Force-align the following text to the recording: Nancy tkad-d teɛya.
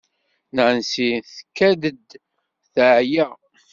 Nancy 0.55 1.09
tkad-d 1.35 2.05
teɛya. 2.73 3.27